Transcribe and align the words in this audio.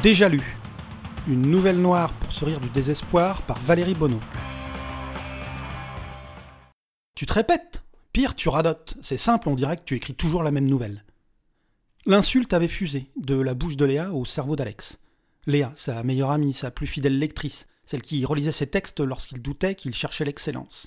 Déjà 0.00 0.26
lu. 0.28 0.40
Une 1.28 1.42
nouvelle 1.42 1.76
noire 1.76 2.14
pour 2.14 2.32
se 2.32 2.46
rire 2.46 2.60
du 2.60 2.70
désespoir 2.70 3.42
par 3.42 3.58
Valérie 3.60 3.92
Bonneau. 3.92 4.20
Tu 7.14 7.26
te 7.26 7.34
répètes? 7.34 7.82
Pire, 8.10 8.34
tu 8.34 8.48
radotes. 8.48 8.96
C'est 9.02 9.18
simple, 9.18 9.50
on 9.50 9.54
dirait 9.54 9.76
que 9.76 9.84
tu 9.84 9.94
écris 9.94 10.14
toujours 10.14 10.42
la 10.42 10.50
même 10.50 10.68
nouvelle. 10.68 11.04
L'insulte 12.06 12.54
avait 12.54 12.68
fusé, 12.68 13.10
de 13.16 13.34
la 13.34 13.52
bouche 13.52 13.76
de 13.76 13.84
Léa 13.84 14.12
au 14.12 14.24
cerveau 14.24 14.56
d'Alex. 14.56 14.98
Léa, 15.46 15.72
sa 15.76 16.02
meilleure 16.02 16.30
amie, 16.30 16.54
sa 16.54 16.70
plus 16.70 16.86
fidèle 16.86 17.18
lectrice, 17.18 17.66
celle 17.84 18.02
qui 18.02 18.24
relisait 18.24 18.50
ses 18.50 18.68
textes 18.68 19.00
lorsqu'il 19.00 19.42
doutait 19.42 19.74
qu'il 19.74 19.94
cherchait 19.94 20.24
l'excellence. 20.24 20.86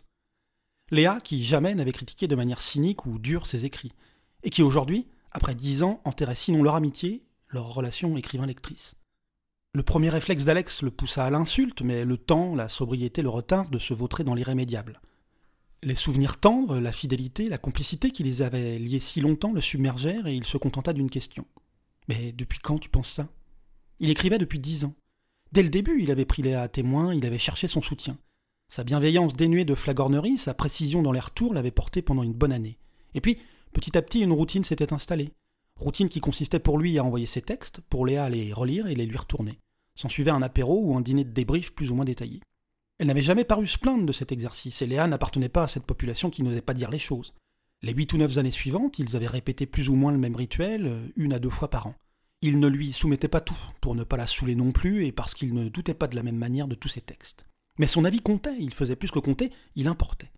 Léa, 0.90 1.20
qui 1.24 1.46
jamais 1.46 1.76
n'avait 1.76 1.92
critiqué 1.92 2.28
de 2.28 2.36
manière 2.36 2.60
cynique 2.60 3.06
ou 3.06 3.20
dure 3.20 3.46
ses 3.46 3.66
écrits, 3.66 3.94
et 4.42 4.50
qui 4.50 4.64
aujourd'hui, 4.64 5.08
après 5.32 5.54
dix 5.54 5.84
ans, 5.84 6.02
enterrait 6.06 6.36
sinon 6.36 6.64
leur 6.64 6.76
amitié, 6.76 7.25
leur 7.56 7.74
relation 7.74 8.16
écrivain-lectrice. 8.16 8.94
Le 9.73 9.84
premier 9.84 10.09
réflexe 10.09 10.45
d'Alex 10.45 10.84
le 10.84 10.91
poussa 10.91 11.26
à 11.26 11.30
l'insulte, 11.30 11.81
mais 11.81 12.05
le 12.05 12.18
temps, 12.18 12.54
la 12.54 12.70
sobriété 12.70 13.22
le 13.22 13.30
retinrent 13.30 13.70
de 13.70 13.80
se 13.80 13.94
vautrer 13.94 14.23
dans 14.23 14.36
l'irrémédiable. 14.36 15.02
Les 15.81 15.95
souvenirs 15.95 16.40
tendres, 16.40 16.80
la 16.80 16.91
fidélité, 16.91 17.48
la 17.50 17.58
complicité 17.58 18.12
qui 18.12 18.23
les 18.23 18.41
avait 18.41 18.78
liés 18.78 19.00
si 19.00 19.22
longtemps 19.22 19.54
le 19.54 19.62
submergèrent 19.62 20.28
et 20.28 20.36
il 20.36 20.45
se 20.45 20.58
contenta 20.58 20.94
d'une 20.94 21.09
question. 21.09 21.45
Mais 22.08 22.31
depuis 22.31 22.59
quand 22.59 22.78
tu 22.78 22.90
penses 22.90 23.12
ça? 23.12 23.28
Il 24.00 24.09
écrivait 24.09 24.38
depuis 24.38 24.59
dix 24.59 24.84
ans. 24.84 24.94
Dès 25.52 25.64
le 25.64 25.70
début, 25.70 26.02
il 26.02 26.12
avait 26.12 26.26
pris 26.26 26.42
Léa 26.42 26.62
à 26.62 26.67
témoin, 26.67 27.14
il 27.14 27.26
avait 27.26 27.38
cherché 27.38 27.67
son 27.67 27.81
soutien. 27.81 28.17
Sa 28.67 28.84
bienveillance 28.84 29.34
dénuée 29.34 29.66
de 29.66 29.76
flagornerie, 29.76 30.38
sa 30.38 30.53
précision 30.53 31.02
dans 31.02 31.12
les 31.12 31.20
retours 31.20 31.53
l'avaient 31.53 31.72
porté 31.72 32.02
pendant 32.02 32.23
une 32.23 32.34
bonne 32.34 32.52
année. 32.52 32.78
Et 33.14 33.22
puis, 33.22 33.38
petit 33.72 33.98
à 33.98 34.02
petit, 34.02 34.22
une 34.22 34.34
routine 34.34 34.64
s'était 34.64 34.94
installée. 34.94 35.31
Routine 35.80 36.10
qui 36.10 36.22
consistait 36.22 36.60
pour 36.60 36.78
lui 36.78 36.98
à 36.98 37.04
envoyer 37.04 37.26
ses 37.26 37.42
textes, 37.42 37.82
pour 37.90 38.06
Léa 38.06 38.30
les 38.30 38.54
relire 38.54 38.88
et 38.88 38.96
les 38.96 39.06
lui 39.06 39.18
retourner. 39.18 39.60
S'en 39.96 40.10
suivait 40.10 40.32
un 40.32 40.42
apéro 40.42 40.82
ou 40.84 40.96
un 40.96 41.02
dîner 41.02 41.23
de 41.23 41.32
débrief 41.32 41.73
plus 41.73 41.92
ou 41.92 41.95
moins 41.95 42.06
détaillé. 42.06 42.42
Elle 42.98 43.08
n'avait 43.08 43.22
jamais 43.22 43.44
paru 43.44 43.67
se 43.67 43.78
plaindre 43.78 44.06
de 44.06 44.14
cet 44.14 44.32
exercice, 44.32 44.82
et 44.82 44.88
Léa 44.88 45.08
n'appartenait 45.08 45.50
pas 45.50 45.64
à 45.64 45.67
cette 45.67 45.86
population 45.86 46.30
qui 46.30 46.44
n'osait 46.44 46.62
pas 46.62 46.73
dire 46.73 46.90
les 46.90 47.00
choses. 47.00 47.34
Les 47.82 47.94
huit 47.94 48.12
ou 48.14 48.17
neuf 48.17 48.38
années 48.38 48.52
suivantes, 48.52 49.00
ils 49.00 49.16
avaient 49.16 49.28
répété 49.28 49.66
plus 49.66 49.90
ou 49.90 49.95
moins 49.95 50.14
le 50.14 50.17
même 50.17 50.36
rituel, 50.36 50.88
euh, 50.88 51.08
une 51.17 51.34
à 51.34 51.40
deux 51.40 51.50
fois 51.50 51.70
par 51.70 51.88
an. 51.88 51.95
Il 52.42 52.60
ne 52.60 52.67
lui 52.67 52.92
soumettait 52.94 53.28
pas 53.28 53.42
tout, 53.42 53.58
pour 53.82 53.95
ne 53.95 54.04
pas 54.04 54.17
la 54.17 54.28
saouler 54.28 54.56
non 54.56 54.72
plus, 54.72 55.06
et 55.06 55.12
parce 55.12 55.34
qu'il 55.34 55.54
ne 55.54 55.67
doutait 55.67 55.94
pas 55.94 56.08
de 56.08 56.16
la 56.16 56.23
même 56.23 56.38
manière 56.38 56.67
de 56.67 56.76
tous 56.76 56.89
ses 56.89 57.02
textes. 57.02 57.48
Mais 57.78 57.88
son 57.88 58.06
avis 58.06 58.22
comptait, 58.22 58.56
il 58.60 58.73
faisait 58.73 58.95
plus 58.95 59.12
que 59.12 59.20
compter, 59.20 59.52
il 59.76 59.88
importait. 59.88 60.32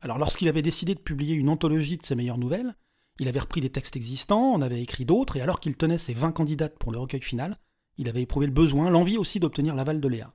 Alors 0.00 0.18
lorsqu'il 0.18 0.48
avait 0.48 0.62
décidé 0.62 0.94
de 0.94 1.00
publier 1.00 1.34
une 1.34 1.48
anthologie 1.48 1.96
de 1.96 2.04
ses 2.04 2.14
meilleures 2.14 2.38
nouvelles, 2.38 2.74
il 3.20 3.28
avait 3.28 3.40
repris 3.40 3.60
des 3.60 3.70
textes 3.70 3.96
existants, 3.96 4.52
en 4.52 4.62
avait 4.62 4.82
écrit 4.82 5.04
d'autres, 5.04 5.36
et 5.36 5.40
alors 5.40 5.60
qu'il 5.60 5.76
tenait 5.76 5.98
ses 5.98 6.14
vingt 6.14 6.32
candidates 6.32 6.78
pour 6.78 6.92
le 6.92 6.98
recueil 6.98 7.22
final, 7.22 7.58
il 7.96 8.08
avait 8.08 8.22
éprouvé 8.22 8.46
le 8.46 8.52
besoin, 8.52 8.90
l'envie 8.90 9.18
aussi 9.18 9.38
d'obtenir 9.40 9.74
l'aval 9.74 10.00
de 10.00 10.08
Léa. 10.08 10.34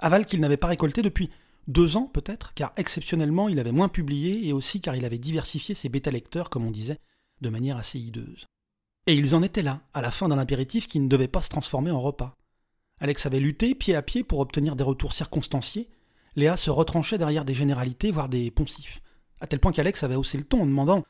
Aval 0.00 0.26
qu'il 0.26 0.40
n'avait 0.40 0.56
pas 0.56 0.66
récolté 0.66 1.02
depuis 1.02 1.30
deux 1.66 1.96
ans 1.96 2.10
peut-être, 2.12 2.52
car 2.54 2.72
exceptionnellement 2.76 3.48
il 3.48 3.58
avait 3.58 3.72
moins 3.72 3.88
publié 3.88 4.46
et 4.46 4.52
aussi 4.52 4.80
car 4.80 4.94
il 4.96 5.04
avait 5.04 5.18
diversifié 5.18 5.74
ses 5.74 5.88
bêta-lecteurs, 5.88 6.50
comme 6.50 6.66
on 6.66 6.70
disait, 6.70 6.98
de 7.40 7.48
manière 7.48 7.78
assez 7.78 7.98
hideuse. 7.98 8.46
Et 9.06 9.14
ils 9.14 9.34
en 9.34 9.42
étaient 9.42 9.62
là, 9.62 9.80
à 9.92 10.02
la 10.02 10.10
fin 10.10 10.28
d'un 10.28 10.38
apéritif 10.38 10.86
qui 10.86 11.00
ne 11.00 11.08
devait 11.08 11.28
pas 11.28 11.42
se 11.42 11.48
transformer 11.48 11.90
en 11.90 12.00
repas. 12.00 12.36
Alex 13.00 13.26
avait 13.26 13.40
lutté 13.40 13.74
pied 13.74 13.94
à 13.94 14.02
pied 14.02 14.24
pour 14.24 14.40
obtenir 14.40 14.76
des 14.76 14.84
retours 14.84 15.12
circonstanciés. 15.12 15.90
Léa 16.36 16.56
se 16.56 16.70
retranchait 16.70 17.18
derrière 17.18 17.44
des 17.44 17.54
généralités, 17.54 18.10
voire 18.10 18.28
des 18.28 18.50
poncifs. 18.50 19.02
À 19.40 19.46
tel 19.46 19.60
point 19.60 19.72
qu'Alex 19.72 20.02
avait 20.02 20.14
haussé 20.14 20.38
le 20.38 20.44
ton 20.44 20.62
en 20.62 20.66
demandant 20.66 21.04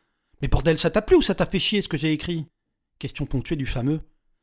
Mais 0.44 0.48
bordel, 0.48 0.76
ça 0.76 0.90
t'a 0.90 1.00
plu 1.00 1.16
ou 1.16 1.22
ça 1.22 1.34
t'a 1.34 1.46
fait 1.46 1.58
chier 1.58 1.80
ce 1.80 1.88
que 1.88 1.96
j'ai 1.96 2.12
écrit? 2.12 2.44
Question 2.98 3.24
ponctuée 3.24 3.56
du 3.56 3.64
fameux 3.64 4.02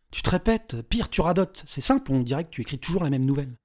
Tu 0.10 0.24
te 0.24 0.32
répètes, 0.32 0.82
pire, 0.90 1.12
tu 1.12 1.22
radotes. 1.22 1.62
C'est 1.68 1.80
simple, 1.80 2.12
on 2.12 2.22
dirait 2.22 2.44
que 2.44 2.50
tu 2.50 2.62
écris 2.62 2.80
toujours 2.80 3.04
la 3.04 3.12
même 3.12 3.24
nouvelle. 3.24 3.56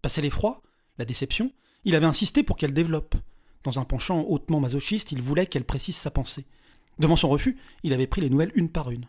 Passé 0.00 0.22
l'effroi, 0.22 0.62
la 0.96 1.04
déception, 1.04 1.52
il 1.84 1.94
avait 1.94 2.06
insisté 2.06 2.44
pour 2.44 2.56
qu'elle 2.56 2.72
développe. 2.72 3.14
Dans 3.62 3.78
un 3.78 3.84
penchant 3.84 4.24
hautement 4.26 4.58
masochiste, 4.58 5.12
il 5.12 5.20
voulait 5.20 5.44
qu'elle 5.44 5.66
précise 5.66 5.94
sa 5.94 6.10
pensée. 6.10 6.46
Devant 6.98 7.14
son 7.14 7.28
refus, 7.28 7.58
il 7.82 7.92
avait 7.92 8.06
pris 8.06 8.22
les 8.22 8.30
nouvelles 8.30 8.52
une 8.54 8.70
par 8.70 8.90
une. 8.90 9.06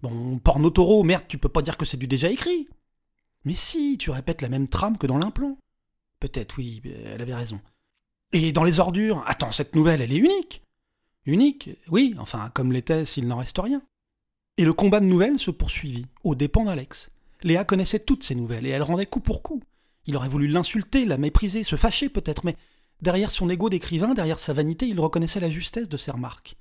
Bon, 0.00 0.38
porno 0.38 0.70
taureau, 0.70 1.02
merde, 1.02 1.24
tu 1.28 1.36
peux 1.36 1.50
pas 1.50 1.60
dire 1.60 1.76
que 1.76 1.84
c'est 1.84 1.98
du 1.98 2.06
déjà 2.06 2.30
écrit. 2.30 2.66
Mais 3.44 3.52
si, 3.52 3.98
tu 3.98 4.10
répètes 4.10 4.40
la 4.40 4.48
même 4.48 4.68
trame 4.68 4.96
que 4.96 5.06
dans 5.06 5.18
l'implant. 5.18 5.58
Peut-être, 6.18 6.56
oui, 6.56 6.80
elle 7.04 7.20
avait 7.20 7.34
raison. 7.34 7.60
Et 8.32 8.52
dans 8.52 8.64
les 8.64 8.80
ordures, 8.80 9.22
attends, 9.26 9.52
cette 9.52 9.74
nouvelle, 9.74 10.00
elle 10.00 10.12
est 10.12 10.16
unique. 10.16 10.62
Unique, 11.26 11.70
oui, 11.88 12.14
enfin, 12.18 12.50
comme 12.54 12.72
l'était 12.72 13.04
s'il 13.04 13.26
n'en 13.26 13.38
reste 13.38 13.58
rien. 13.58 13.82
Et 14.56 14.64
le 14.64 14.72
combat 14.72 15.00
de 15.00 15.06
nouvelles 15.06 15.38
se 15.38 15.50
poursuivit, 15.50 16.06
aux 16.24 16.34
dépens 16.34 16.64
d'Alex. 16.64 17.10
Léa 17.42 17.64
connaissait 17.64 17.98
toutes 17.98 18.24
ces 18.24 18.34
nouvelles, 18.34 18.66
et 18.66 18.70
elle 18.70 18.82
rendait 18.82 19.06
coup 19.06 19.20
pour 19.20 19.42
coup. 19.42 19.62
Il 20.06 20.16
aurait 20.16 20.28
voulu 20.28 20.46
l'insulter, 20.46 21.04
la 21.04 21.18
mépriser, 21.18 21.64
se 21.64 21.76
fâcher 21.76 22.08
peut-être, 22.08 22.44
mais 22.44 22.56
derrière 23.02 23.32
son 23.32 23.50
ego 23.50 23.68
d'écrivain, 23.68 24.14
derrière 24.14 24.38
sa 24.38 24.52
vanité, 24.52 24.86
il 24.86 25.00
reconnaissait 25.00 25.40
la 25.40 25.50
justesse 25.50 25.88
de 25.88 25.96
ses 25.96 26.12
remarques. 26.12 26.56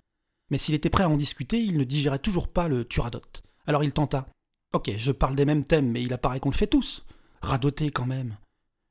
Mais 0.50 0.58
s'il 0.58 0.76
était 0.76 0.90
prêt 0.90 1.04
à 1.04 1.10
en 1.10 1.16
discuter, 1.16 1.60
il 1.60 1.78
ne 1.78 1.84
digérait 1.84 2.20
toujours 2.20 2.48
pas 2.48 2.68
le 2.68 2.86
turadote. 2.86 3.44
Alors 3.68 3.84
il 3.84 3.94
tenta. 3.94 4.28
Ok, 4.74 4.92
je 4.98 5.12
parle 5.12 5.36
des 5.36 5.46
mêmes 5.46 5.64
thèmes, 5.64 5.92
mais 5.92 6.02
il 6.02 6.14
apparaît 6.14 6.40
qu'on 6.40 6.50
le 6.50 6.56
fait 6.56 6.68
tous. 6.68 7.06
Radoter 7.42 7.92
quand 7.92 8.06
même. 8.06 8.36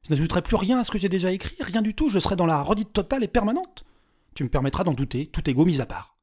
Je 0.02 0.10
n'ajouterai 0.10 0.42
plus 0.42 0.56
rien 0.56 0.78
à 0.78 0.84
ce 0.84 0.90
que 0.90 0.98
j'ai 0.98 1.08
déjà 1.08 1.32
écrit, 1.32 1.56
rien 1.60 1.82
du 1.82 1.94
tout, 1.94 2.08
je 2.08 2.18
serai 2.18 2.36
dans 2.36 2.46
la 2.46 2.62
redite 2.62 2.92
totale 2.92 3.24
et 3.24 3.28
permanente. 3.28 3.84
Tu 4.34 4.44
me 4.44 4.48
permettras 4.48 4.84
d'en 4.84 4.94
douter, 4.94 5.26
tout 5.26 5.48
égo 5.48 5.64
mis 5.64 5.80
à 5.80 5.86
part. 5.86 6.18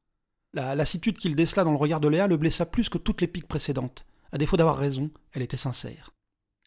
La 0.52 0.74
lassitude 0.74 1.16
qu'il 1.16 1.34
décela 1.34 1.64
dans 1.64 1.70
le 1.70 1.78
regard 1.78 2.00
de 2.00 2.08
Léa 2.08 2.26
le 2.26 2.36
blessa 2.36 2.66
plus 2.66 2.88
que 2.88 2.98
toutes 2.98 3.20
les 3.22 3.26
piques 3.26 3.48
précédentes. 3.48 4.04
À 4.32 4.38
défaut 4.38 4.56
d'avoir 4.56 4.76
raison, 4.76 5.10
elle 5.32 5.42
était 5.42 5.56
sincère. 5.56 6.10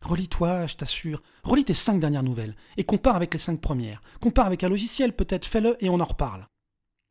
Relis-toi, 0.01 0.67
je 0.67 0.75
t'assure. 0.75 1.21
Relis 1.43 1.65
tes 1.65 1.73
cinq 1.73 1.99
dernières 1.99 2.23
nouvelles 2.23 2.55
et 2.77 2.83
compare 2.83 3.15
avec 3.15 3.33
les 3.33 3.39
cinq 3.39 3.61
premières. 3.61 4.01
Compare 4.21 4.47
avec 4.47 4.63
un 4.63 4.69
logiciel, 4.69 5.13
peut-être, 5.13 5.45
fais-le 5.45 5.77
et 5.83 5.89
on 5.89 5.99
en 5.99 6.05
reparle. 6.05 6.47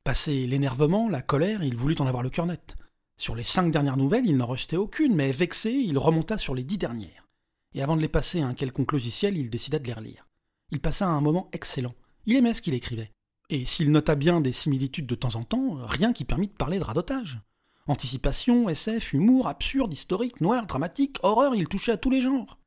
Passé 0.05 0.47
l'énervement, 0.47 1.09
la 1.09 1.23
colère, 1.23 1.63
il 1.63 1.77
voulut 1.77 1.97
en 2.01 2.07
avoir 2.07 2.23
le 2.23 2.31
cœur 2.31 2.47
net. 2.47 2.77
Sur 3.17 3.37
les 3.37 3.45
cinq 3.45 3.71
dernières 3.71 3.97
nouvelles, 3.97 4.27
il 4.27 4.37
n'en 4.37 4.47
rejetait 4.47 4.77
aucune, 4.77 5.15
mais 5.15 5.33
vexé, 5.33 5.71
il 5.71 5.97
remonta 5.97 6.39
sur 6.39 6.55
les 6.55 6.65
dix 6.65 6.79
dernières. 6.79 7.29
Et 7.73 7.83
avant 7.83 7.97
de 7.97 8.03
les 8.03 8.09
passer 8.09 8.41
à 8.41 8.47
un 8.47 8.55
quelconque 8.55 8.93
logiciel, 8.93 9.37
il 9.37 9.51
décida 9.51 9.79
de 9.79 9.87
les 9.87 9.93
relire. 9.93 10.27
Il 10.71 10.81
passa 10.81 11.07
un 11.07 11.21
moment 11.21 11.49
excellent. 11.53 11.95
Il 12.27 12.37
aimait 12.37 12.55
ce 12.55 12.63
qu'il 12.63 12.75
écrivait. 12.75 13.13
Et 13.51 13.65
s'il 13.67 13.93
nota 13.93 14.15
bien 14.15 14.41
des 14.41 14.53
similitudes 14.53 15.07
de 15.07 15.15
temps 15.15 15.37
en 15.37 15.43
temps, 15.43 15.79
rien 15.83 16.13
qui 16.13 16.25
permit 16.25 16.49
de 16.49 16.53
parler 16.53 16.79
de 16.79 16.85
radotage. 16.85 17.41
Anticipation, 17.87 18.69
SF, 18.69 19.13
humour, 19.13 19.49
absurde, 19.49 19.93
historique, 19.93 20.41
noir, 20.41 20.67
dramatique, 20.67 21.19
horreur, 21.23 21.55
il 21.55 21.69
touchait 21.69 21.93
à 21.93 21.97
tous 21.99 22.11
les 22.11 22.23
genres 22.23 22.59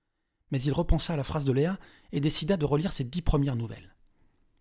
mais 0.52 0.62
il 0.62 0.74
repensa 0.74 1.14
à 1.14 1.18
la 1.18 1.24
phrase 1.24 1.46
de 1.46 1.52
Léa 1.52 1.78
et 2.12 2.20
décida 2.20 2.58
de 2.58 2.66
relire 2.66 2.94
ses 2.94 3.04
dix 3.04 3.22
premières 3.22 3.56
nouvelles. 3.56 3.96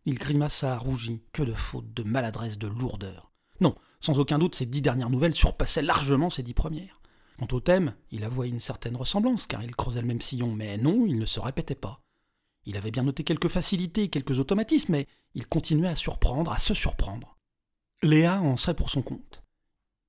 Il 0.04 0.19
grimaça, 0.19 0.78
rougit, 0.78 1.22
que 1.32 1.43
de 1.43 1.53
faute, 1.53 1.93
de 1.94 2.03
maladresse, 2.03 2.59
de 2.59 2.69
lourdeur. 2.69 3.33
Non, 3.60 3.75
sans 4.00 4.19
aucun 4.19 4.38
doute, 4.38 4.54
ces 4.54 4.66
dix 4.66 4.83
dernières 4.83 5.10
nouvelles 5.10 5.34
surpassaient 5.34 5.83
largement 5.83 6.31
ces 6.31 6.43
dix 6.43 6.54
premières. 6.54 7.00
Quant 7.38 7.48
au 7.53 7.60
thème, 7.60 7.94
il 8.10 8.25
avouait 8.25 8.48
une 8.48 8.60
certaine 8.60 8.97
ressemblance, 8.97 9.47
car 9.47 9.62
il 9.62 9.75
creusait 9.75 10.00
le 10.00 10.06
même 10.06 10.21
sillon, 10.21 10.53
mais 10.53 10.78
non, 10.78 11.06
il 11.06 11.19
ne 11.19 11.27
se 11.27 11.41
répétait 11.41 11.75
pas. 11.75 12.00
Il 12.66 12.77
avait 12.77 12.91
bien 12.91 13.04
noté 13.04 13.25
quelques 13.25 13.49
facilités, 13.49 14.09
quelques 14.09 14.38
automatismes, 14.38 14.93
mais 14.93 15.06
il 15.34 15.47
continuait 15.47 15.88
à 15.88 15.97
surprendre, 15.97 16.53
à 16.53 16.59
se 16.59 16.75
surprendre. 16.75 17.37
Léa 18.03 18.41
en 18.43 18.56
serait 18.56 18.75
pour 18.75 18.91
son 18.91 19.03
compte. 19.03 19.43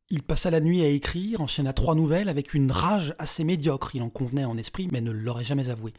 Il 0.10 0.24
passa 0.24 0.50
la 0.50 0.60
nuit 0.60 0.82
à 0.82 0.88
écrire, 0.88 1.42
enchaîna 1.42 1.74
trois 1.74 1.94
nouvelles 1.94 2.30
avec 2.30 2.54
une 2.54 2.72
rage 2.72 3.14
assez 3.20 3.44
médiocre, 3.44 3.92
il 3.94 4.02
en 4.02 4.10
convenait 4.10 4.46
en 4.46 4.58
esprit, 4.58 4.88
mais 4.92 5.02
ne 5.02 5.12
l'aurait 5.12 5.44
jamais 5.44 5.70
avoué. 5.70 5.94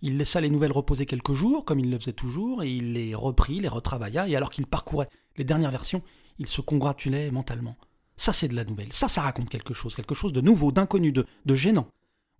Il 0.00 0.16
laissa 0.16 0.40
les 0.40 0.48
nouvelles 0.48 0.72
reposer 0.72 1.06
quelques 1.06 1.32
jours, 1.32 1.64
comme 1.64 1.80
il 1.80 1.90
le 1.90 1.98
faisait 1.98 2.12
toujours, 2.12 2.62
et 2.62 2.72
il 2.72 2.92
les 2.92 3.14
reprit, 3.14 3.58
les 3.58 3.68
retravailla, 3.68 4.28
et 4.28 4.36
alors 4.36 4.50
qu'il 4.50 4.66
parcourait 4.66 5.08
les 5.36 5.44
dernières 5.44 5.72
versions, 5.72 6.02
il 6.38 6.46
se 6.46 6.60
congratulait 6.60 7.32
mentalement. 7.32 7.76
Ça 8.16 8.32
c'est 8.32 8.48
de 8.48 8.54
la 8.54 8.64
nouvelle, 8.64 8.92
ça 8.92 9.08
ça 9.08 9.22
raconte 9.22 9.48
quelque 9.48 9.74
chose, 9.74 9.96
quelque 9.96 10.14
chose 10.14 10.32
de 10.32 10.40
nouveau, 10.40 10.70
d'inconnu, 10.70 11.12
de, 11.12 11.26
de 11.44 11.54
gênant. 11.54 11.88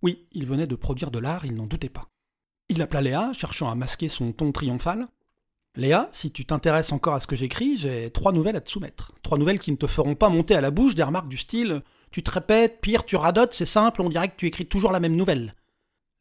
Oui, 0.01 0.25
il 0.31 0.45
venait 0.45 0.67
de 0.67 0.75
produire 0.75 1.11
de 1.11 1.19
l'art, 1.19 1.45
il 1.45 1.55
n'en 1.55 1.67
doutait 1.67 1.89
pas. 1.89 2.09
Il 2.69 2.81
appela 2.81 3.01
Léa, 3.01 3.33
cherchant 3.33 3.69
à 3.69 3.75
masquer 3.75 4.07
son 4.07 4.31
ton 4.31 4.51
triomphal, 4.51 5.07
Léa, 5.75 6.09
si 6.11 6.31
tu 6.31 6.45
t'intéresses 6.45 6.91
encore 6.91 7.13
à 7.13 7.19
ce 7.19 7.27
que 7.27 7.35
j'écris, 7.35 7.77
j'ai 7.77 8.09
trois 8.11 8.31
nouvelles 8.31 8.55
à 8.55 8.61
te 8.61 8.69
soumettre. 8.69 9.13
Trois 9.23 9.37
nouvelles 9.37 9.59
qui 9.59 9.71
ne 9.71 9.77
te 9.77 9.87
feront 9.87 10.15
pas 10.15 10.29
monter 10.29 10.55
à 10.55 10.61
la 10.61 10.71
bouche 10.71 10.95
des 10.95 11.03
remarques 11.03 11.29
du 11.29 11.37
style 11.37 11.81
Tu 12.11 12.23
te 12.23 12.31
répètes, 12.31 12.81
pire, 12.81 13.05
tu 13.05 13.15
radotes, 13.15 13.53
c'est 13.53 13.65
simple, 13.65 14.01
on 14.01 14.09
dirait 14.09 14.29
que 14.29 14.35
tu 14.35 14.47
écris 14.47 14.65
toujours 14.65 14.91
la 14.91 14.99
même 14.99 15.15
nouvelle. 15.15 15.55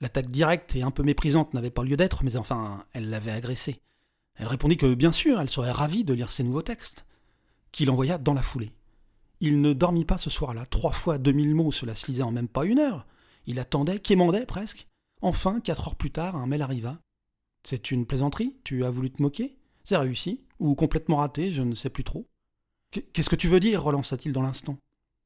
L'attaque 0.01 0.31
directe 0.31 0.77
et 0.77 0.83
un 0.83 0.91
peu 0.91 1.03
méprisante 1.03 1.55
n'avait 1.55 1.71
pas 1.71 1.83
lieu 1.83 1.97
d'être, 1.97 2.23
mais 2.25 2.37
enfin, 2.37 2.85
elle 2.93 3.11
l'avait 3.11 3.33
agressée. 3.33 3.81
Elle 4.37 4.47
répondit 4.47 4.77
que 4.77 4.95
bien 4.95 5.13
sûr, 5.13 5.41
elle 5.41 5.51
serait 5.51 5.73
ravie 5.73 6.05
de 6.05 6.15
lire 6.15 6.31
ses 6.31 6.45
nouveaux 6.45 6.63
textes, 6.63 7.05
qu'il 7.73 7.91
envoya 7.91 8.19
dans 8.19 8.35
la 8.35 8.43
foulée. 8.43 8.73
Il 9.41 9.61
ne 9.61 9.73
dormit 9.73 10.05
pas 10.05 10.19
ce 10.19 10.31
soir-là, 10.31 10.67
trois 10.67 10.93
fois 10.93 11.19
deux 11.19 11.33
mille 11.33 11.55
mots, 11.55 11.73
cela 11.73 11.95
se 11.95 12.07
lisait 12.07 12.23
en 12.23 12.33
même 12.33 12.49
pas 12.49 12.65
une 12.65 12.79
heure. 12.79 13.07
Il 13.47 13.59
attendait, 13.59 13.99
quémandait 13.99 14.47
presque. 14.47 14.87
Enfin, 15.21 15.61
quatre 15.61 15.89
heures 15.89 15.97
plus 15.97 16.11
tard, 16.11 16.37
un 16.37 16.47
mail 16.47 16.63
arriva. 16.63 17.01
C'est 17.65 17.91
une 17.91 18.07
plaisanterie? 18.07 18.57
Tu 18.65 18.85
as 18.85 18.91
voulu 18.91 19.11
te 19.11 19.21
moquer? 19.21 19.57
C'est 19.85 19.97
réussi? 19.97 20.45
Ou 20.61 20.75
complètement 20.75 21.17
raté 21.17 21.51
Je 21.51 21.63
ne 21.63 21.75
sais 21.75 21.91
plus 21.91 22.05
trop. 22.05 22.29
Qu'est-ce 22.91 23.29
que 23.29 23.37
tu 23.37 23.49
veux 23.49 23.61
dire? 23.61 23.83
relança-t-il 23.83 24.33
dans 24.33 24.43
l'instant. 24.43 24.79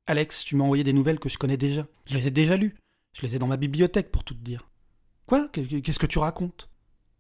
Alex, 0.06 0.44
tu 0.44 0.56
m'as 0.56 0.64
envoyé 0.64 0.82
des 0.82 0.92
nouvelles 0.92 1.20
que 1.20 1.28
je 1.28 1.38
connais 1.38 1.56
déjà. 1.56 1.86
Je 2.06 2.18
les 2.18 2.26
ai 2.26 2.30
déjà 2.30 2.56
lues. 2.56 2.74
Je 3.12 3.22
les 3.26 3.36
ai 3.36 3.38
dans 3.38 3.46
ma 3.46 3.56
bibliothèque 3.56 4.10
pour 4.10 4.24
tout 4.24 4.34
te 4.34 4.42
dire. 4.42 4.68
Quoi? 5.26 5.48
Qu'est-ce 5.48 5.98
que 5.98 6.06
tu 6.06 6.18
racontes? 6.18 6.68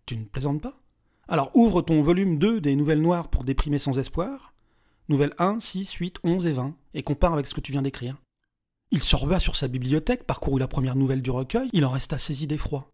Tu 0.06 0.16
ne 0.16 0.24
plaisantes 0.24 0.60
pas? 0.60 0.80
Alors 1.28 1.54
ouvre 1.54 1.82
ton 1.82 2.02
volume 2.02 2.38
2 2.38 2.60
des 2.60 2.74
Nouvelles 2.74 3.00
Noires 3.00 3.28
pour 3.28 3.44
déprimer 3.44 3.78
sans 3.78 3.98
espoir, 3.98 4.52
nouvelles 5.08 5.34
1, 5.38 5.60
6, 5.60 5.92
8, 5.92 6.18
11 6.24 6.46
et 6.46 6.52
20, 6.52 6.76
et 6.94 7.02
compare 7.02 7.34
avec 7.34 7.46
ce 7.46 7.54
que 7.54 7.60
tu 7.60 7.70
viens 7.72 7.82
d'écrire. 7.82 8.16
Il 8.94 9.02
se 9.02 9.16
reba 9.16 9.40
sur 9.40 9.56
sa 9.56 9.68
bibliothèque, 9.68 10.24
parcourut 10.24 10.60
la 10.60 10.68
première 10.68 10.96
nouvelle 10.96 11.22
du 11.22 11.30
recueil, 11.30 11.70
il 11.72 11.86
en 11.86 11.90
resta 11.90 12.18
saisi 12.18 12.46
d'effroi. 12.46 12.92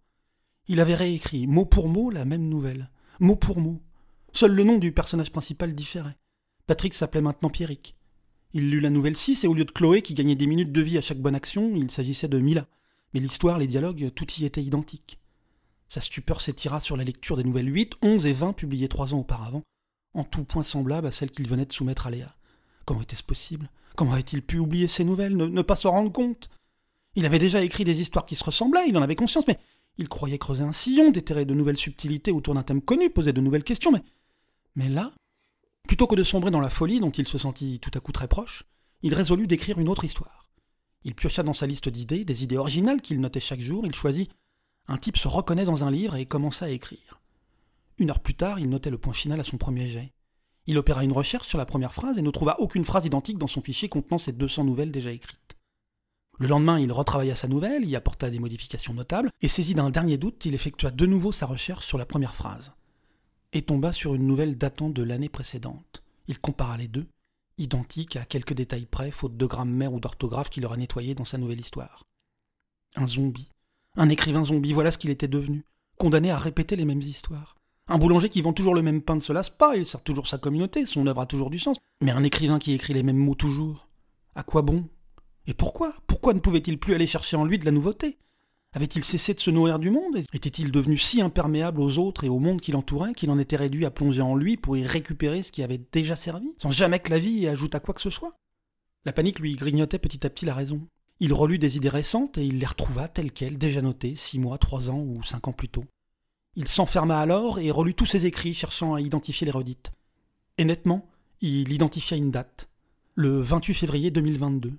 Il 0.68 0.78
avait 0.78 0.94
réécrit 0.94 1.48
mot 1.48 1.66
pour 1.66 1.88
mot 1.88 2.10
la 2.10 2.24
même 2.24 2.48
nouvelle, 2.48 2.92
mot 3.18 3.34
pour 3.34 3.58
mot. 3.58 3.82
Seul 4.32 4.52
le 4.52 4.62
nom 4.62 4.78
du 4.78 4.92
personnage 4.92 5.32
principal 5.32 5.72
différait. 5.72 6.16
Patrick 6.68 6.94
s'appelait 6.94 7.20
maintenant 7.20 7.50
Pierrick. 7.50 7.96
Il 8.52 8.70
lut 8.70 8.78
la 8.78 8.90
nouvelle 8.90 9.16
6 9.16 9.42
et 9.42 9.48
au 9.48 9.54
lieu 9.54 9.64
de 9.64 9.72
Chloé 9.72 10.00
qui 10.00 10.14
gagnait 10.14 10.36
des 10.36 10.46
minutes 10.46 10.70
de 10.70 10.80
vie 10.80 10.98
à 10.98 11.00
chaque 11.00 11.20
bonne 11.20 11.34
action, 11.34 11.74
il 11.74 11.90
s'agissait 11.90 12.28
de 12.28 12.38
Mila. 12.38 12.68
Mais 13.12 13.18
l'histoire, 13.18 13.58
les 13.58 13.66
dialogues, 13.66 14.12
tout 14.14 14.30
y 14.34 14.44
était 14.44 14.62
identique. 14.62 15.18
Sa 15.88 16.00
stupeur 16.00 16.40
s'étira 16.40 16.80
sur 16.80 16.96
la 16.96 17.02
lecture 17.02 17.36
des 17.36 17.44
nouvelles 17.44 17.74
8, 17.74 17.94
11 18.02 18.24
et 18.24 18.32
20 18.32 18.52
publiées 18.52 18.88
trois 18.88 19.14
ans 19.14 19.18
auparavant, 19.18 19.64
en 20.14 20.22
tout 20.22 20.44
point 20.44 20.62
semblables 20.62 21.08
à 21.08 21.10
celles 21.10 21.32
qu'il 21.32 21.48
venait 21.48 21.66
de 21.66 21.72
soumettre 21.72 22.06
à 22.06 22.10
Léa. 22.12 22.36
Comment 22.84 23.02
était-ce 23.02 23.24
possible? 23.24 23.68
Comment 23.98 24.12
avait-il 24.12 24.42
pu 24.42 24.60
oublier 24.60 24.86
ces 24.86 25.02
nouvelles, 25.02 25.36
ne, 25.36 25.62
pas 25.62 25.74
s'en 25.74 25.90
rendre 25.90 26.12
compte? 26.12 26.50
Il 27.16 27.26
avait 27.26 27.40
déjà 27.40 27.64
écrit 27.64 27.82
des 27.82 28.00
histoires 28.00 28.26
qui 28.26 28.36
se 28.36 28.44
ressemblaient, 28.44 28.86
il 28.86 28.96
en 28.96 29.02
avait 29.02 29.16
conscience, 29.16 29.48
mais 29.48 29.58
il 29.96 30.08
croyait 30.08 30.38
creuser 30.38 30.62
un 30.62 30.72
sillon, 30.72 31.10
déterrer 31.10 31.44
de 31.44 31.52
nouvelles 31.52 31.76
subtilités 31.76 32.30
autour 32.30 32.54
d'un 32.54 32.62
thème 32.62 32.80
connu, 32.80 33.10
poser 33.10 33.32
de 33.32 33.40
nouvelles 33.40 33.64
questions, 33.64 33.90
mais. 33.90 34.04
Mais 34.76 34.88
là, 34.88 35.12
plutôt 35.88 36.06
que 36.06 36.14
de 36.14 36.22
sombrer 36.22 36.52
dans 36.52 36.60
la 36.60 36.70
folie 36.70 37.00
dont 37.00 37.10
il 37.10 37.26
se 37.26 37.38
sentit 37.38 37.80
tout 37.80 37.90
à 37.92 37.98
coup 37.98 38.12
très 38.12 38.28
proche, 38.28 38.62
il 39.02 39.14
résolut 39.14 39.48
d'écrire 39.48 39.80
une 39.80 39.88
autre 39.88 40.04
histoire. 40.04 40.48
Il 41.02 41.16
piocha 41.16 41.42
dans 41.42 41.52
sa 41.52 41.66
liste 41.66 41.88
d'idées, 41.88 42.24
des 42.24 42.44
idées 42.44 42.56
originales 42.56 43.02
qu'il 43.02 43.20
notait 43.20 43.40
chaque 43.40 43.58
jour, 43.58 43.84
il 43.84 43.96
choisit 43.96 44.30
Un 44.86 44.98
type 44.98 45.16
se 45.16 45.26
reconnaît 45.26 45.64
dans 45.64 45.82
un 45.82 45.90
livre 45.90 46.14
et 46.14 46.24
commença 46.24 46.66
à 46.66 46.70
écrire. 46.70 47.20
Une 47.98 48.10
heure 48.10 48.20
plus 48.20 48.34
tard, 48.34 48.60
il 48.60 48.68
notait 48.68 48.90
le 48.90 48.98
point 48.98 49.12
final 49.12 49.40
à 49.40 49.44
son 49.44 49.56
premier 49.56 49.88
jet. 49.88 50.12
Il 50.68 50.76
opéra 50.76 51.02
une 51.02 51.12
recherche 51.12 51.48
sur 51.48 51.56
la 51.56 51.64
première 51.64 51.94
phrase 51.94 52.18
et 52.18 52.22
ne 52.22 52.30
trouva 52.30 52.60
aucune 52.60 52.84
phrase 52.84 53.06
identique 53.06 53.38
dans 53.38 53.46
son 53.46 53.62
fichier 53.62 53.88
contenant 53.88 54.18
ces 54.18 54.32
200 54.32 54.64
nouvelles 54.64 54.92
déjà 54.92 55.10
écrites. 55.10 55.56
Le 56.38 56.46
lendemain, 56.46 56.78
il 56.78 56.92
retravailla 56.92 57.34
sa 57.34 57.48
nouvelle, 57.48 57.86
y 57.86 57.96
apporta 57.96 58.28
des 58.28 58.38
modifications 58.38 58.92
notables, 58.92 59.30
et 59.40 59.48
saisi 59.48 59.74
d'un 59.74 59.88
dernier 59.88 60.18
doute, 60.18 60.44
il 60.44 60.54
effectua 60.54 60.90
de 60.90 61.06
nouveau 61.06 61.32
sa 61.32 61.46
recherche 61.46 61.86
sur 61.86 61.96
la 61.96 62.04
première 62.04 62.34
phrase. 62.34 62.72
Et 63.54 63.62
tomba 63.62 63.94
sur 63.94 64.14
une 64.14 64.26
nouvelle 64.26 64.58
datant 64.58 64.90
de 64.90 65.02
l'année 65.02 65.30
précédente. 65.30 66.02
Il 66.28 66.38
compara 66.38 66.76
les 66.76 66.86
deux, 66.86 67.06
identiques 67.56 68.16
à 68.16 68.26
quelques 68.26 68.52
détails 68.52 68.84
près, 68.84 69.10
faute 69.10 69.38
de 69.38 69.46
grammaire 69.46 69.94
ou 69.94 70.00
d'orthographe 70.00 70.50
qu'il 70.50 70.66
aura 70.66 70.76
nettoyé 70.76 71.14
dans 71.14 71.24
sa 71.24 71.38
nouvelle 71.38 71.60
histoire. 71.60 72.04
Un 72.94 73.06
zombie. 73.06 73.48
Un 73.96 74.10
écrivain 74.10 74.44
zombie, 74.44 74.74
voilà 74.74 74.92
ce 74.92 74.98
qu'il 74.98 75.10
était 75.10 75.28
devenu, 75.28 75.64
condamné 75.96 76.30
à 76.30 76.36
répéter 76.36 76.76
les 76.76 76.84
mêmes 76.84 77.00
histoires. 77.00 77.57
Un 77.90 77.96
boulanger 77.96 78.28
qui 78.28 78.42
vend 78.42 78.52
toujours 78.52 78.74
le 78.74 78.82
même 78.82 79.00
pain 79.00 79.14
ne 79.14 79.20
se 79.20 79.32
lasse 79.32 79.48
pas, 79.48 79.76
il 79.76 79.86
sert 79.86 80.02
toujours 80.02 80.26
sa 80.26 80.36
communauté, 80.36 80.84
son 80.84 81.06
œuvre 81.06 81.22
a 81.22 81.26
toujours 81.26 81.48
du 81.48 81.58
sens. 81.58 81.78
Mais 82.02 82.10
un 82.10 82.22
écrivain 82.22 82.58
qui 82.58 82.72
écrit 82.72 82.92
les 82.92 83.02
mêmes 83.02 83.16
mots 83.16 83.34
toujours, 83.34 83.88
à 84.34 84.42
quoi 84.42 84.60
bon? 84.60 84.84
Et 85.46 85.54
pourquoi? 85.54 85.94
Pourquoi 86.06 86.34
ne 86.34 86.40
pouvait-il 86.40 86.78
plus 86.78 86.94
aller 86.94 87.06
chercher 87.06 87.36
en 87.36 87.44
lui 87.44 87.58
de 87.58 87.64
la 87.64 87.70
nouveauté? 87.70 88.18
Avait-il 88.74 89.02
cessé 89.02 89.32
de 89.32 89.40
se 89.40 89.50
nourrir 89.50 89.78
du 89.78 89.90
monde? 89.90 90.18
Était-il 90.34 90.70
devenu 90.70 90.98
si 90.98 91.22
imperméable 91.22 91.80
aux 91.80 91.98
autres 91.98 92.24
et 92.24 92.28
au 92.28 92.38
monde 92.38 92.60
qui 92.60 92.72
l'entourait 92.72 93.14
qu'il 93.14 93.30
en 93.30 93.38
était 93.38 93.56
réduit 93.56 93.86
à 93.86 93.90
plonger 93.90 94.20
en 94.20 94.34
lui 94.34 94.58
pour 94.58 94.76
y 94.76 94.82
récupérer 94.82 95.42
ce 95.42 95.50
qui 95.50 95.62
avait 95.62 95.80
déjà 95.90 96.14
servi, 96.14 96.52
sans 96.58 96.70
jamais 96.70 96.98
que 96.98 97.08
la 97.08 97.18
vie 97.18 97.30
y 97.30 97.48
ajoute 97.48 97.74
à 97.74 97.80
quoi 97.80 97.94
que 97.94 98.02
ce 98.02 98.10
soit? 98.10 98.36
La 99.06 99.14
panique 99.14 99.38
lui 99.38 99.56
grignotait 99.56 99.98
petit 99.98 100.26
à 100.26 100.30
petit 100.30 100.44
la 100.44 100.52
raison. 100.52 100.86
Il 101.20 101.32
relut 101.32 101.58
des 101.58 101.78
idées 101.78 101.88
récentes 101.88 102.36
et 102.36 102.44
il 102.44 102.58
les 102.58 102.66
retrouva 102.66 103.08
telles 103.08 103.32
quelles, 103.32 103.56
déjà 103.56 103.80
notées, 103.80 104.14
six 104.14 104.38
mois, 104.38 104.58
trois 104.58 104.90
ans 104.90 105.00
ou 105.00 105.22
cinq 105.22 105.48
ans 105.48 105.52
plus 105.52 105.70
tôt. 105.70 105.84
Il 106.58 106.66
s'enferma 106.66 107.20
alors 107.20 107.60
et 107.60 107.70
relut 107.70 107.94
tous 107.94 108.04
ses 108.04 108.26
écrits, 108.26 108.52
cherchant 108.52 108.94
à 108.94 109.00
identifier 109.00 109.44
les 109.44 109.52
redites. 109.52 109.92
Et 110.58 110.64
nettement, 110.64 111.08
il 111.40 111.72
identifia 111.72 112.16
une 112.16 112.32
date, 112.32 112.68
le 113.14 113.40
28 113.40 113.74
février 113.74 114.10
2022. 114.10 114.72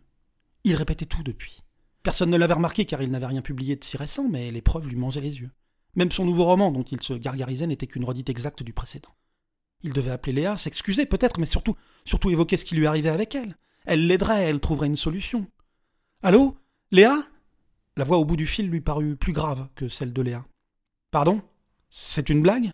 Il 0.65 0.75
répétait 0.75 1.05
tout 1.05 1.23
depuis. 1.23 1.63
Personne 2.03 2.31
ne 2.31 2.37
l'avait 2.37 2.55
remarqué 2.55 2.83
car 2.83 3.01
il 3.01 3.09
n'avait 3.09 3.27
rien 3.27 3.41
publié 3.41 3.77
de 3.77 3.83
si 3.85 3.95
récent, 3.95 4.27
mais 4.27 4.51
les 4.51 4.61
preuves 4.61 4.89
lui 4.89 4.97
mangeaient 4.97 5.21
les 5.21 5.39
yeux. 5.39 5.51
Même 5.95 6.11
son 6.11 6.25
nouveau 6.25 6.43
roman, 6.43 6.69
dont 6.69 6.83
il 6.83 7.01
se 7.01 7.13
gargarisait, 7.13 7.67
n'était 7.67 7.87
qu'une 7.87 8.03
redite 8.03 8.29
exacte 8.29 8.61
du 8.61 8.73
précédent. 8.73 9.15
Il 9.81 9.93
devait 9.93 10.11
appeler 10.11 10.33
Léa, 10.33 10.57
s'excuser 10.57 11.05
peut-être, 11.05 11.39
mais 11.39 11.45
surtout, 11.45 11.77
surtout 12.03 12.29
évoquer 12.29 12.57
ce 12.57 12.65
qui 12.65 12.75
lui 12.75 12.87
arrivait 12.87 13.07
avec 13.07 13.35
elle. 13.35 13.53
Elle 13.85 14.05
l'aiderait, 14.05 14.43
elle 14.43 14.59
trouverait 14.59 14.87
une 14.87 14.97
solution. 14.97 15.47
Allô? 16.23 16.57
Léa? 16.91 17.15
La 17.95 18.03
voix 18.03 18.17
au 18.17 18.25
bout 18.25 18.35
du 18.35 18.47
fil 18.47 18.67
lui 18.67 18.81
parut 18.81 19.15
plus 19.15 19.31
grave 19.31 19.69
que 19.75 19.87
celle 19.87 20.11
de 20.11 20.21
Léa. 20.21 20.45
Pardon? 21.09 21.41
C'est 21.89 22.30
une 22.30 22.41
blague? 22.41 22.71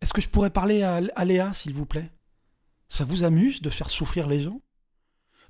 Est-ce 0.00 0.12
que 0.12 0.20
je 0.20 0.28
pourrais 0.28 0.50
parler 0.50 0.82
à, 0.82 1.24
Léa, 1.24 1.52
s'il 1.54 1.74
vous 1.74 1.86
plaît? 1.86 2.10
Ça 2.88 3.04
vous 3.04 3.22
amuse 3.22 3.62
de 3.62 3.70
faire 3.70 3.90
souffrir 3.90 4.26
les 4.26 4.40
gens? 4.40 4.60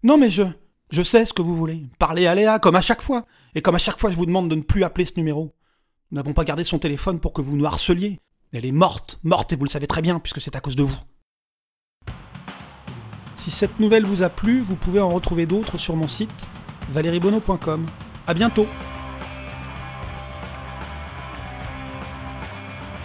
Non, 0.02 0.18
mais 0.18 0.30
je. 0.30 0.42
Je 0.90 1.02
sais 1.02 1.24
ce 1.24 1.32
que 1.32 1.40
vous 1.40 1.56
voulez. 1.56 1.82
Parlez 1.98 2.26
à 2.26 2.34
Léa, 2.34 2.58
comme 2.58 2.76
à 2.76 2.82
chaque 2.82 3.00
fois. 3.00 3.24
Et 3.54 3.62
comme 3.62 3.74
à 3.74 3.78
chaque 3.78 3.98
fois, 3.98 4.10
je 4.10 4.16
vous 4.16 4.26
demande 4.26 4.50
de 4.50 4.54
ne 4.56 4.62
plus 4.62 4.84
appeler 4.84 5.06
ce 5.06 5.16
numéro. 5.16 5.54
Nous 6.10 6.16
n'avons 6.16 6.34
pas 6.34 6.44
gardé 6.44 6.64
son 6.64 6.78
téléphone 6.78 7.18
pour 7.18 7.32
que 7.32 7.40
vous 7.40 7.56
nous 7.56 7.64
harceliez. 7.64 8.20
Elle 8.52 8.66
est 8.66 8.72
morte, 8.72 9.18
morte, 9.22 9.54
et 9.54 9.56
vous 9.56 9.64
le 9.64 9.70
savez 9.70 9.86
très 9.86 10.02
bien, 10.02 10.18
puisque 10.18 10.42
c'est 10.42 10.54
à 10.54 10.60
cause 10.60 10.76
de 10.76 10.82
vous. 10.82 10.98
Si 13.36 13.50
cette 13.50 13.80
nouvelle 13.80 14.04
vous 14.04 14.22
a 14.22 14.28
plu, 14.28 14.60
vous 14.60 14.76
pouvez 14.76 15.00
en 15.00 15.08
retrouver 15.08 15.46
d'autres 15.46 15.78
sur 15.78 15.96
mon 15.96 16.08
site 16.08 16.30
valeriebono.com. 16.90 17.86
À 18.26 18.34
bientôt 18.34 18.66